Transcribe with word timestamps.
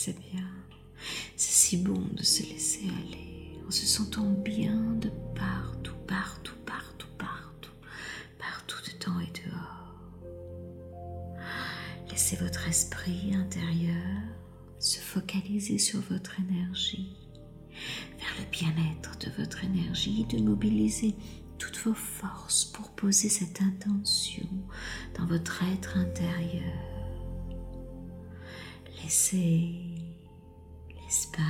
C'est 0.00 0.16
bien. 0.32 0.46
C'est 1.34 1.50
si 1.50 1.76
bon 1.76 2.00
de 2.12 2.22
se 2.22 2.44
laisser 2.44 2.84
aller 2.84 3.58
en 3.66 3.70
se 3.72 3.84
sentant 3.84 4.30
bien 4.30 4.76
de 5.00 5.10
partout, 5.34 5.96
partout, 6.06 6.54
partout, 6.64 7.08
partout, 7.18 7.72
partout 8.38 8.78
dedans 8.86 9.18
et 9.18 9.32
dehors. 9.40 9.96
Laissez 12.12 12.36
votre 12.36 12.68
esprit 12.68 13.34
intérieur 13.34 14.22
se 14.78 15.00
focaliser 15.00 15.78
sur 15.78 16.00
votre 16.02 16.38
énergie, 16.38 17.16
vers 18.20 18.36
le 18.38 18.48
bien-être 18.52 19.18
de 19.18 19.32
votre 19.36 19.64
énergie, 19.64 20.24
de 20.26 20.38
mobiliser 20.38 21.16
toutes 21.58 21.78
vos 21.78 21.94
forces 21.94 22.66
pour 22.66 22.90
poser 22.90 23.28
cette 23.28 23.60
intention 23.60 24.46
dans 25.18 25.26
votre 25.26 25.60
être 25.64 25.96
intérieur. 25.96 26.97
Laissez 29.02 29.74
l'espace 30.96 31.42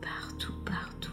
partout, 0.00 0.54
partout. 0.64 1.10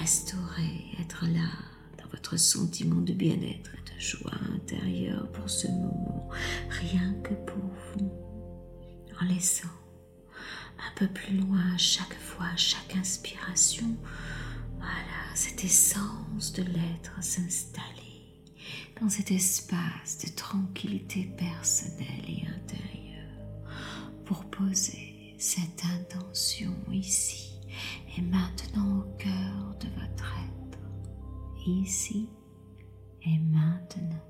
Restaurer, 0.00 0.84
être 1.00 1.24
là 1.26 1.50
dans 1.98 2.08
votre 2.10 2.36
sentiment 2.36 3.00
de 3.00 3.12
bien-être 3.12 3.70
et 3.74 3.94
de 3.94 4.00
joie 4.00 4.38
intérieure 4.54 5.30
pour 5.32 5.50
ce 5.50 5.68
moment, 5.68 6.28
rien 6.70 7.14
que 7.22 7.34
pour 7.34 7.70
vous 7.96 8.10
en 9.20 9.24
laissant 9.24 9.68
un 10.78 10.94
peu 10.96 11.08
plus 11.08 11.36
loin 11.36 11.76
chaque 11.76 12.14
fois, 12.18 12.54
chaque 12.56 12.94
inspiration, 12.96 13.96
voilà, 14.76 15.34
cette 15.34 15.64
essence 15.64 16.52
de 16.52 16.62
l'être 16.62 17.12
s'installer 17.20 18.42
dans 19.00 19.08
cet 19.08 19.30
espace 19.30 20.18
de 20.24 20.28
tranquillité 20.34 21.24
personnelle 21.36 22.24
et 22.28 22.46
intérieure 22.46 23.07
pour 24.28 24.44
poser 24.44 25.34
cette 25.38 25.82
intention 25.86 26.74
ici 26.92 27.58
et 28.14 28.20
maintenant 28.20 28.98
au 28.98 29.16
cœur 29.16 29.74
de 29.80 29.86
votre 29.98 30.34
être, 30.44 30.78
ici 31.66 32.28
et 33.22 33.38
maintenant. 33.38 34.22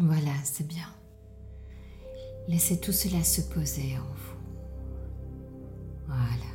Voilà, 0.00 0.34
c'est 0.42 0.66
bien. 0.66 0.88
Laissez 2.48 2.80
tout 2.80 2.90
cela 2.90 3.22
se 3.22 3.40
poser 3.42 3.96
en 3.96 4.14
vous. 4.14 4.40
Voilà. 6.08 6.52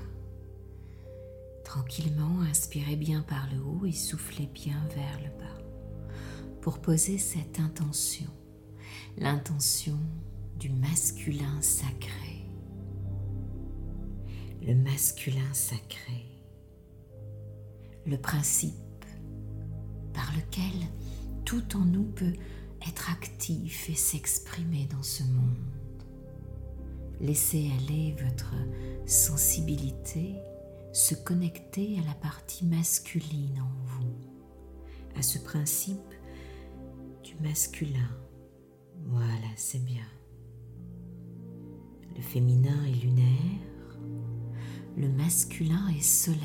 Tranquillement, 1.64 2.42
inspirez 2.42 2.98
bien 2.98 3.22
par 3.22 3.48
le 3.54 3.62
haut 3.62 3.86
et 3.86 3.94
soufflez 3.94 4.48
bien 4.48 4.86
vers 4.94 5.22
le 5.22 5.30
bas 5.40 5.69
pour 6.62 6.80
poser 6.80 7.18
cette 7.18 7.60
intention, 7.60 8.30
l'intention 9.18 9.98
du 10.60 10.70
masculin 10.70 11.62
sacré. 11.62 12.46
Le 14.62 14.76
masculin 14.76 15.54
sacré. 15.54 16.26
Le 18.06 18.18
principe 18.18 18.74
par 20.14 20.32
lequel 20.36 20.88
tout 21.46 21.76
en 21.76 21.86
nous 21.86 22.06
peut 22.06 22.34
être 22.88 23.12
actif 23.12 23.90
et 23.90 23.96
s'exprimer 23.96 24.88
dans 24.92 25.04
ce 25.04 25.24
monde. 25.24 25.56
Laissez 27.22 27.70
aller 27.78 28.16
votre 28.24 28.54
sensibilité 29.06 30.36
se 30.92 31.16
connecter 31.16 32.00
à 32.00 32.08
la 32.08 32.16
partie 32.16 32.66
masculine 32.66 33.62
en 33.62 33.86
vous, 33.86 34.16
à 35.16 35.22
ce 35.22 35.38
principe 35.38 36.14
du 37.30 37.44
masculin. 37.44 38.10
Voilà, 39.06 39.48
c'est 39.56 39.84
bien. 39.84 40.06
Le 42.16 42.22
féminin 42.22 42.84
est 42.86 43.04
lunaire, 43.04 44.00
le 44.98 45.10
masculin 45.10 45.88
est 45.90 46.02
solaire. 46.02 46.40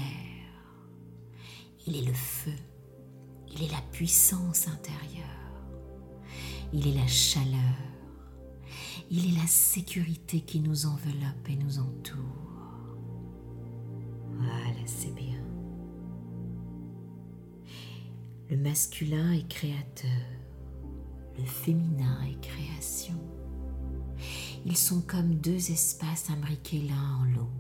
Il 1.87 1.97
est 1.97 2.07
le 2.07 2.13
feu, 2.13 2.53
il 3.49 3.63
est 3.63 3.73
la 3.73 3.81
puissance 3.93 4.69
intérieure. 4.69 5.25
Il 6.73 6.87
est 6.89 6.95
la 6.95 7.07
chaleur. 7.07 7.79
Il 9.11 9.33
est 9.33 9.39
la 9.39 9.47
sécurité 9.47 10.41
qui 10.41 10.61
nous 10.61 10.87
enveloppe 10.87 11.49
et 11.49 11.57
nous 11.57 11.79
entoure. 11.79 12.97
Voilà, 14.33 14.87
c'est 14.87 15.15
bien. 15.15 15.41
Le 18.51 18.57
masculin 18.57 19.33
est 19.33 19.49
créateur, 19.49 20.11
le 21.39 21.45
féminin 21.45 22.23
est 22.23 22.41
création. 22.41 23.15
Ils 24.65 24.77
sont 24.77 25.03
comme 25.03 25.35
deux 25.37 25.71
espaces 25.71 26.31
imbriqués 26.31 26.83
l'un 26.89 27.17
en 27.21 27.25
l'autre. 27.25 27.51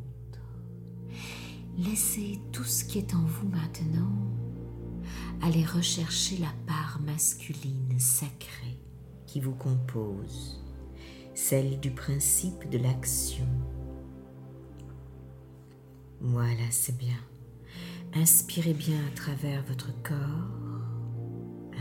Laissez 1.76 2.41
tout 2.53 2.65
ce 2.65 2.85
qui 2.85 2.99
est 2.99 3.15
en 3.15 3.25
vous 3.25 3.49
maintenant 3.49 4.12
aller 5.43 5.65
rechercher 5.65 6.38
la 6.38 6.53
part 6.67 7.00
masculine 7.05 7.99
sacrée 7.99 8.79
qui 9.26 9.41
vous 9.41 9.55
compose, 9.55 10.62
celle 11.35 11.81
du 11.81 11.91
principe 11.91 12.71
de 12.71 12.79
l'action. 12.79 13.47
Voilà, 16.21 16.71
c'est 16.71 16.97
bien. 16.97 17.19
Inspirez 18.15 18.75
bien 18.75 18.99
à 19.06 19.17
travers 19.17 19.65
votre 19.65 19.91
corps, 20.03 20.81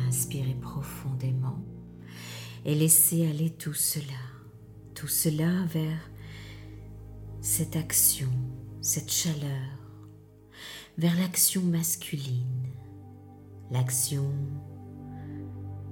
inspirez 0.07 0.56
profondément 0.56 1.63
et 2.65 2.75
laissez 2.75 3.27
aller 3.27 3.50
tout 3.50 3.74
cela, 3.74 4.06
tout 4.95 5.07
cela 5.07 5.65
vers 5.65 6.10
cette 7.42 7.75
action, 7.75 8.30
cette 8.81 9.12
chaleur, 9.12 9.80
vers 10.98 11.15
l'action 11.18 11.62
masculine, 11.62 12.68
l'action 13.71 14.31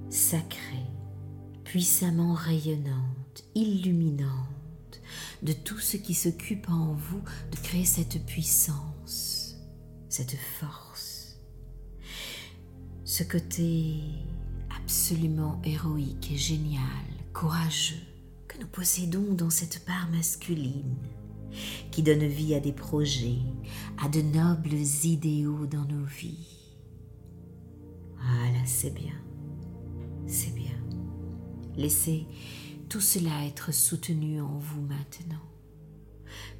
sacrée 0.08 0.86
puissamment 1.64 2.34
rayonnante, 2.34 3.44
illuminante, 3.54 4.48
de 5.42 5.52
tout 5.52 5.78
ce 5.78 5.96
qui 5.96 6.14
s'occupe 6.14 6.68
en 6.68 6.92
vous 6.92 7.22
de 7.50 7.56
créer 7.56 7.84
cette 7.84 8.24
puissance, 8.26 9.56
cette 10.08 10.36
force, 10.60 11.38
ce 13.04 13.22
côté 13.24 14.00
absolument 14.82 15.60
héroïque 15.64 16.32
et 16.32 16.36
génial, 16.36 16.82
courageux 17.32 18.02
que 18.48 18.58
nous 18.58 18.66
possédons 18.66 19.34
dans 19.34 19.50
cette 19.50 19.84
part 19.84 20.08
masculine 20.10 20.96
qui 21.90 22.02
donne 22.02 22.26
vie 22.26 22.54
à 22.54 22.60
des 22.60 22.72
projets, 22.72 23.38
à 24.02 24.08
de 24.08 24.22
nobles 24.22 24.74
idéaux 25.04 25.66
dans 25.66 25.84
nos 25.84 26.04
vies. 26.04 26.76
Voilà, 28.16 28.64
c'est 28.66 28.92
bien, 28.92 29.14
c'est 30.26 30.54
bien. 30.54 30.78
Laissez 31.76 32.26
tout 32.88 33.00
cela 33.00 33.46
être 33.46 33.72
soutenu 33.72 34.40
en 34.40 34.58
vous 34.58 34.82
maintenant, 34.82 35.48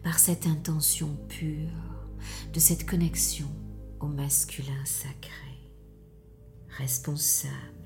par 0.02 0.18
cette 0.18 0.46
intention 0.46 1.16
pure 1.28 1.70
de 2.52 2.60
cette 2.60 2.86
connexion 2.86 3.48
au 4.00 4.06
masculin 4.06 4.84
sacré, 4.84 5.70
responsable, 6.78 7.81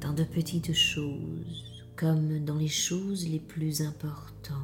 dans 0.00 0.12
de 0.12 0.24
petites 0.24 0.72
choses 0.72 1.84
comme 1.96 2.44
dans 2.44 2.56
les 2.56 2.68
choses 2.68 3.28
les 3.28 3.38
plus 3.38 3.82
importantes, 3.82 4.56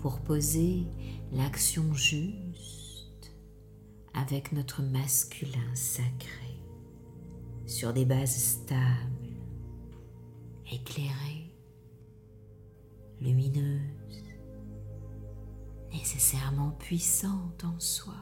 pour 0.00 0.20
poser 0.20 0.84
l'action 1.32 1.92
juste 1.94 3.34
avec 4.14 4.52
notre 4.52 4.82
masculin 4.82 5.74
sacré 5.74 6.60
sur 7.66 7.92
des 7.92 8.04
bases 8.04 8.36
stables, 8.36 9.40
éclairées, 10.70 11.54
lumineuses, 13.20 14.24
nécessairement 15.92 16.72
puissantes 16.72 17.64
en 17.64 17.78
soi. 17.80 18.14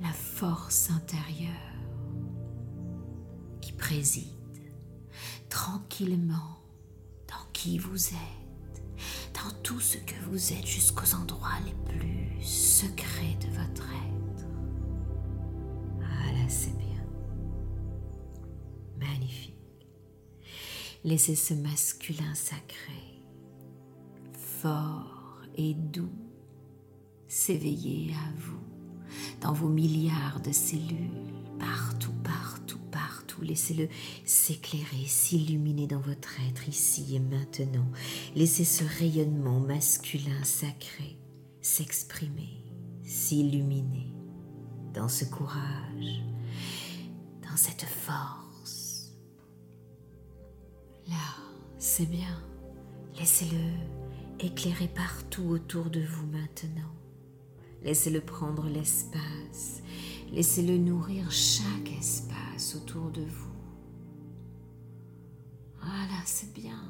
La 0.00 0.12
force 0.12 0.90
intérieure 0.90 1.48
qui 3.60 3.72
préside 3.72 4.24
tranquillement 5.48 6.58
dans 7.26 7.50
qui 7.52 7.78
vous 7.78 8.08
êtes 8.08 8.38
dans 9.34 9.50
tout 9.62 9.80
ce 9.80 9.98
que 9.98 10.14
vous 10.28 10.52
êtes 10.52 10.66
jusqu'aux 10.66 11.14
endroits 11.14 11.58
les 11.64 11.74
plus 11.92 12.42
secrets 12.42 13.36
de 13.40 13.48
votre 13.48 13.84
être. 13.84 14.46
Voilà, 15.96 16.48
c'est 16.48 16.76
bien. 16.76 17.04
Magnifique. 18.98 19.54
Laissez 21.04 21.36
ce 21.36 21.54
masculin 21.54 22.34
sacré, 22.34 23.22
fort 24.32 25.42
et 25.56 25.74
doux, 25.74 26.12
s'éveiller 27.28 28.12
à 28.14 28.32
vous 28.38 28.77
dans 29.40 29.52
vos 29.52 29.68
milliards 29.68 30.40
de 30.40 30.52
cellules, 30.52 31.10
partout, 31.58 32.12
partout, 32.22 32.78
partout. 32.90 33.42
Laissez-le 33.42 33.88
s'éclairer, 34.24 35.06
s'illuminer 35.06 35.86
dans 35.86 36.00
votre 36.00 36.40
être 36.48 36.68
ici 36.68 37.16
et 37.16 37.20
maintenant. 37.20 37.88
Laissez 38.34 38.64
ce 38.64 38.84
rayonnement 38.98 39.60
masculin 39.60 40.44
sacré 40.44 41.18
s'exprimer, 41.60 42.62
s'illuminer 43.02 44.12
dans 44.94 45.08
ce 45.08 45.24
courage, 45.24 46.22
dans 47.42 47.56
cette 47.56 47.84
force. 47.84 49.12
Là, 51.08 51.14
c'est 51.78 52.06
bien. 52.06 52.42
Laissez-le 53.18 54.46
éclairer 54.46 54.88
partout 54.88 55.44
autour 55.44 55.90
de 55.90 56.00
vous 56.00 56.26
maintenant. 56.26 56.92
Laissez-le 57.82 58.20
prendre 58.20 58.68
l'espace. 58.68 59.82
Laissez-le 60.32 60.76
nourrir 60.76 61.30
chaque 61.30 61.92
espace 61.98 62.76
autour 62.76 63.10
de 63.10 63.22
vous. 63.22 63.48
Voilà, 65.80 66.20
c'est 66.26 66.52
bien. 66.52 66.82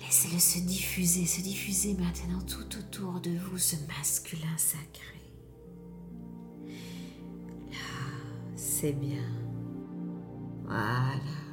Laissez-le 0.00 0.38
se 0.38 0.60
diffuser, 0.60 1.26
se 1.26 1.40
diffuser 1.40 1.94
maintenant 1.94 2.40
tout 2.42 2.78
autour 2.78 3.20
de 3.20 3.30
vous, 3.30 3.58
ce 3.58 3.76
masculin 3.86 4.56
sacré. 4.56 5.20
Là, 7.70 7.76
c'est 8.56 8.92
bien. 8.92 9.28
Voilà. 10.64 11.43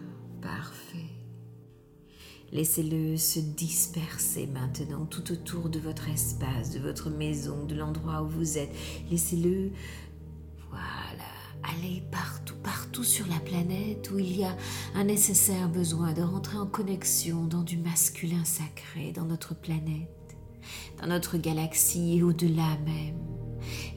Laissez-le 2.54 3.16
se 3.16 3.40
disperser 3.40 4.46
maintenant 4.46 5.06
tout 5.06 5.32
autour 5.32 5.70
de 5.70 5.80
votre 5.80 6.10
espace, 6.10 6.72
de 6.72 6.80
votre 6.80 7.10
maison, 7.10 7.64
de 7.66 7.76
l'endroit 7.76 8.24
où 8.24 8.28
vous 8.28 8.58
êtes. 8.58 8.74
Laissez-le, 9.10 9.72
voilà, 10.70 10.84
aller 11.64 12.04
partout, 12.12 12.56
partout 12.62 13.06
sur 13.06 13.26
la 13.28 13.40
planète 13.40 14.12
où 14.12 14.20
il 14.20 14.36
y 14.36 14.44
a 14.44 14.56
un 14.96 15.06
nécessaire 15.06 15.70
besoin 15.70 16.12
de 16.12 16.22
rentrer 16.22 16.58
en 16.58 16.68
connexion 16.68 17.46
dans 17.46 17.64
du 17.64 17.78
masculin 17.78 18.44
sacré, 18.44 19.14
dans 19.14 19.26
notre 19.26 19.56
planète, 19.56 20.36
dans 21.00 21.08
notre 21.08 21.38
galaxie 21.38 22.18
et 22.18 22.24
au-delà 22.24 22.78
même. 22.86 23.18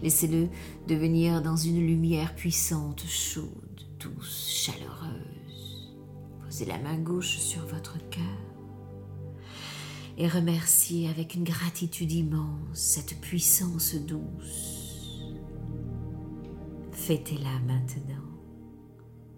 Laissez-le 0.00 0.48
devenir 0.86 1.42
dans 1.42 1.56
une 1.56 1.84
lumière 1.84 2.36
puissante, 2.36 3.02
chaude, 3.08 3.82
douce, 3.98 4.48
chaleureuse. 4.48 5.92
Posez 6.44 6.66
la 6.66 6.78
main 6.78 6.98
gauche 6.98 7.38
sur 7.38 7.66
votre 7.66 7.98
cœur 8.10 8.43
et 10.16 10.28
remerciez 10.28 11.08
avec 11.08 11.34
une 11.34 11.44
gratitude 11.44 12.12
immense 12.12 12.48
cette 12.72 13.20
puissance 13.20 13.94
douce. 13.94 15.22
Fêtez-la 16.92 17.58
maintenant. 17.66 18.22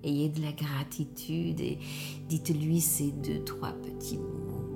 Ayez 0.05 0.29
de 0.29 0.43
la 0.43 0.53
gratitude 0.53 1.61
et 1.61 1.79
dites-lui 2.29 2.81
ces 2.81 3.11
deux, 3.11 3.43
trois 3.45 3.73
petits 3.73 4.19
mots. 4.19 4.67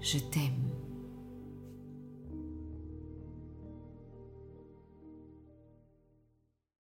Je 0.00 0.18
t'aime. 0.18 0.67